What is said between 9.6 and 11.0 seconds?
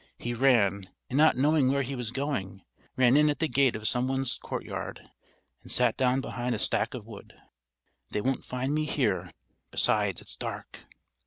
besides it's dark!"